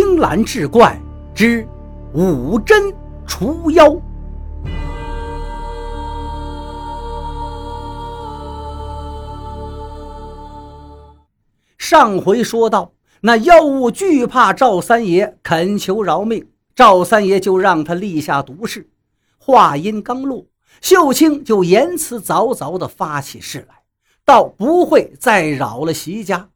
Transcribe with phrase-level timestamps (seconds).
[0.00, 0.96] 青蓝志怪
[1.34, 1.66] 之
[2.14, 2.94] 五针
[3.26, 4.00] 除妖。
[11.76, 12.92] 上回说到，
[13.22, 16.46] 那妖物惧怕赵三爷，恳求饶命，
[16.76, 18.88] 赵三爷就让他立下毒誓。
[19.36, 20.46] 话音刚落，
[20.80, 23.82] 秀清就言辞凿凿地发起誓来，
[24.24, 26.50] 道不会再扰了席家。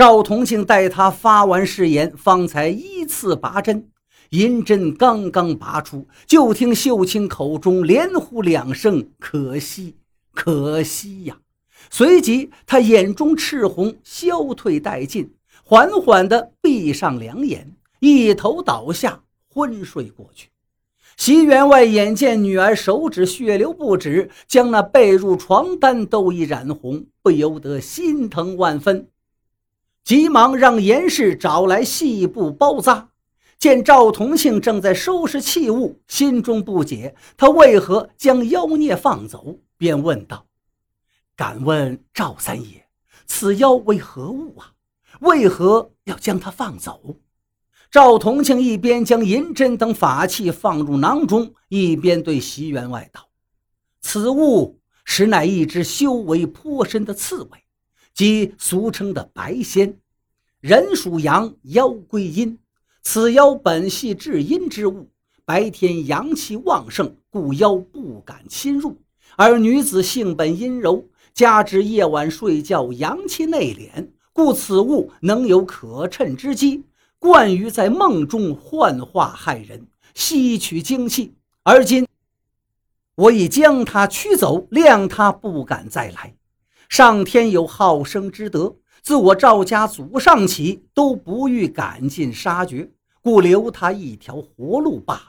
[0.00, 3.90] 赵同庆待他发完誓言，方才依次拔针。
[4.30, 9.96] 银针刚刚拔出，就听秀清口中连呼两声：“可惜，
[10.32, 11.36] 可惜呀！”
[11.90, 19.20] 随即，他眼中赤红消退殆尽，缓缓地闭上两眼，一头倒下，
[19.52, 20.48] 昏睡过去。
[21.18, 29.06] 席员外眼见女儿手指血流不止，将那被褥床单都已染红，不由得心疼万分。
[30.04, 33.10] 急忙让严氏找来细布包扎，
[33.58, 40.46] 见赵同庆正在收拾器物，心中不解，他为何将妖孽放走，便问道
[41.36, 42.86] ：“敢问赵三爷，
[43.26, 44.72] 此妖为何物啊？
[45.20, 47.16] 为何要将他放走？”
[47.90, 53.28] 赵同庆一边将银针等法器放入囊中，一边对席员外道
[54.00, 57.50] ：“此物实乃一只修为颇深的刺猬。”
[58.14, 59.96] 即俗称的白仙，
[60.60, 62.58] 人属阳，妖归阴。
[63.02, 65.08] 此妖本系至阴之物，
[65.44, 68.92] 白天阳气旺盛，故妖不敢侵入；
[69.36, 76.84] 而女子性本阴柔，加之夜晚睡觉阳气内敛，故此物能有可趁之机，
[77.18, 81.34] 惯于在梦中幻化害人，吸取精气。
[81.62, 82.06] 而今
[83.14, 86.34] 我已将他驱走，谅他不敢再来。
[86.90, 92.90] 上天有好生之德，自我赵家祖上起都不欲赶尽杀绝，
[93.22, 95.22] 故留他一条活路罢了。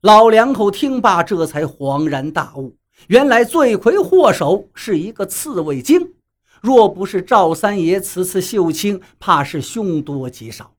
[0.00, 2.74] 老两口听罢，这才恍然大悟，
[3.08, 6.14] 原来罪魁祸首是一个刺猬精。
[6.62, 10.72] 若不是赵三爷此次秀清，怕是凶多吉少。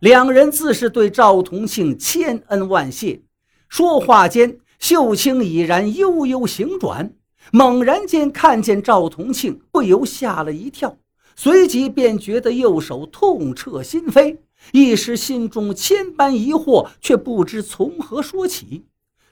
[0.00, 3.22] 两人自是对赵同庆千恩万谢。
[3.70, 7.14] 说话间，秀清已然悠悠行转。
[7.52, 10.96] 猛然间看见赵同庆，不由吓了一跳，
[11.34, 14.38] 随即便觉得右手痛彻心扉，
[14.72, 18.84] 一时心中千般疑惑，却不知从何说起。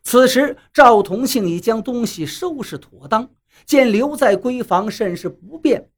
[0.02, 3.28] 此时赵同庆已将东西收拾妥当，
[3.64, 5.88] 见留在闺房甚是不便，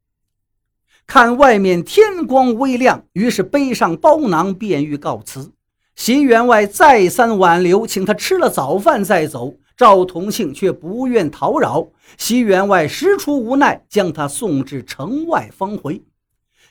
[1.06, 5.52] 看外面天光微亮，于是背上包囊便欲告辞。
[5.94, 9.54] 席员外再三挽留，请他吃了早饭再走。
[9.78, 16.02] 赵同庆却不愿讨扰，席员外实出无奈，将他送至城外方回。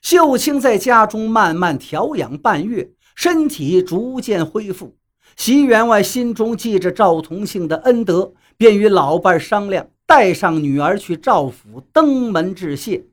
[0.02, 4.98] 秀清在家中慢慢调养半月，身体逐渐恢复。
[5.38, 13.06] 席员外心中记着赵同庆的恩德，便与老伴商量，带上女儿去赵府登门致谢。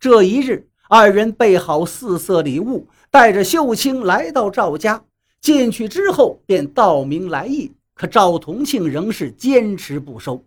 [0.00, 5.04] 这一日，二人备好四色礼物，带着秀清来到赵家。
[5.40, 7.75] 进去之后，便道明来意。
[7.96, 10.44] 可赵同庆仍是坚持不收，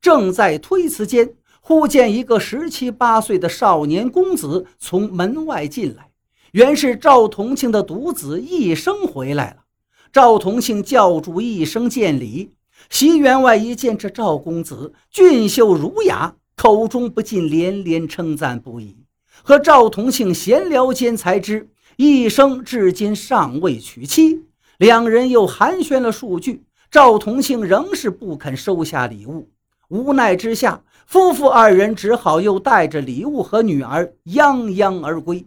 [0.00, 6.10] 正在推辞间，忽见一个十七八岁的少年公子从门外进来，
[6.52, 9.64] 原是赵同庆的独子一生回来了。
[10.12, 12.52] 赵同庆叫住一声见礼，
[12.88, 18.98] 席员外一见这赵公子俊秀儒雅，口中不禁连连称赞不已。
[19.42, 24.44] 和赵同庆闲聊间才知，一生至今尚未娶妻，
[24.78, 26.62] 两人又寒暄了数句。
[26.92, 29.48] 赵同庆仍是不肯收下礼物，
[29.88, 35.46] 无奈之下，夫妇二人只好又带着礼物和女儿泱泱而归。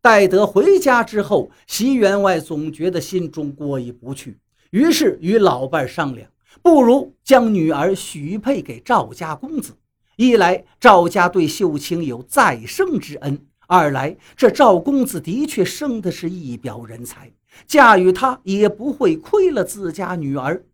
[0.00, 6.28] 待得回家之后，席员外总觉得心中过意不去，于是与老伴商量，
[6.62, 9.74] 不如将女儿许配给赵家公子。
[10.16, 13.38] 一来赵家对秀清有再生之恩，
[13.68, 17.30] 二来这赵公子的确生的是一表人才，
[17.68, 20.64] 嫁与他也不会亏了自家女儿。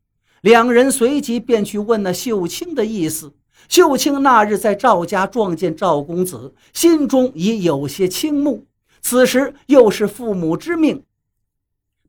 [0.43, 3.35] 两人随即便去问那秀清的意思。
[3.69, 8.67] 秀清那日在赵家撞见赵公子，心中已有些倾慕。
[9.01, 11.05] 此时又是父母之命，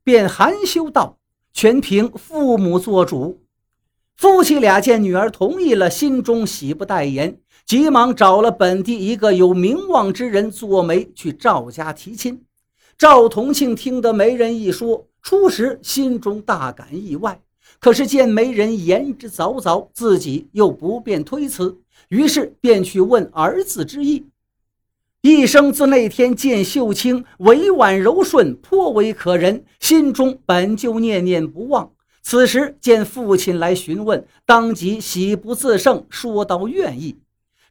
[0.04, 1.18] 便含羞道
[1.54, 3.42] ：“全凭父母做主。”
[4.16, 12.44] 夫妻俩见女儿同意了，心中喜不待言，急忙找了本地一个有名望之人做媒去赵家提亲。
[12.98, 17.42] 赵同庆听得媒人一说，初时心中大感意外。
[17.80, 21.78] 可是见媒人言之凿凿，自己又不便推辞，
[22.10, 24.28] 于是便去问儿子之意。
[25.22, 31.92] 一生自那天见秀清委婉柔顺，颇为可人，心中本就念念不忘。
[32.22, 37.18] 此时见父亲来询问，当即喜不自胜，说道：“愿意。”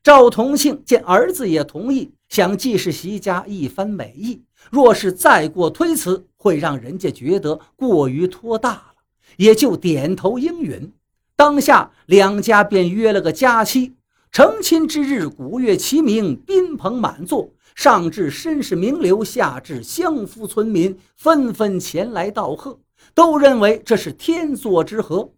[0.02, 8.94] 赵同庆见儿子也同意，想既是习家一番美意，若是再过推辞，会让人家觉得过于托大了，
[9.36, 10.92] 也就点头应允。
[11.36, 13.94] 当下两家便约了个佳期。
[14.30, 17.50] 成亲之日，鼓乐齐鸣，宾朋满座。
[17.74, 22.80] 上至绅士名流，下至乡夫村民，纷纷前来道贺，
[23.14, 25.30] 都认为这是天作之合。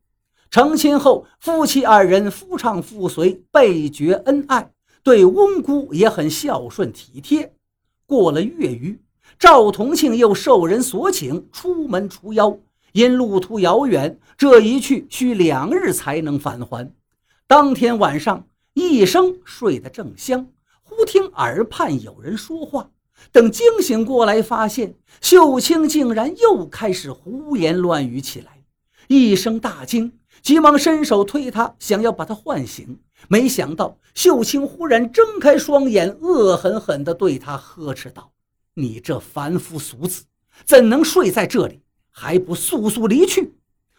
[0.51, 4.73] 成亲后，夫妻二人夫唱妇随，倍觉恩爱，
[5.03, 7.53] 对翁姑也很孝顺体贴。
[8.07, 8.99] 过了月余，
[9.39, 12.59] 赵同庆又受人所请出门除妖，
[12.93, 16.93] 因路途遥远，这一去需两日才能返还。
[17.47, 18.47] 当天晚上。
[18.75, 20.47] 一生睡得正香，
[20.81, 22.89] 忽听耳畔有人说话。
[23.33, 28.63] 等惊醒过来，发现秀清竟然又开始胡言乱语起来。
[29.09, 33.01] 一声大惊，急忙伸手推他，想要把他唤醒。
[33.27, 38.33] 没想到秀清忽然睁开双眼，恶狠狠地对他呵斥道
[38.75, 40.23] ：“你这凡夫俗子，
[40.65, 41.81] 怎能睡在这里？
[42.21, 43.55] 还不速速离去！”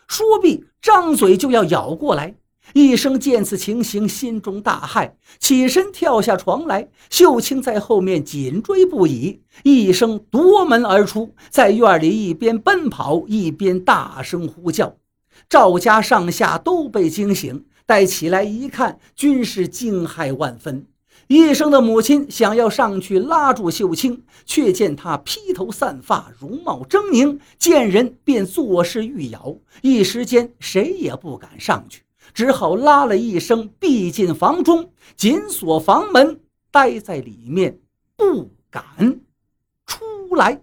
[0.08, 2.36] 说毕，张嘴就要咬过来。
[2.74, 6.88] 一生见此情形，心中大骇，起身跳下床来。
[7.10, 14.96] 秀清在后面紧追不已，一生夺门而出，在院里一边奔跑一边大声呼叫。
[15.50, 20.86] 赵家上下都被惊醒，待起来一看，均是惊骇万分。
[21.34, 32.04] 一生的母亲想要上去拉住秀清，却见她披头散发，容貌狰狞，见人便作势欲咬，一时间谁也不敢上去。
[32.34, 37.80] 只好拉了一声，闭进房中，紧锁房门，待在里面，
[38.18, 39.22] 不敢
[39.86, 40.62] 出来。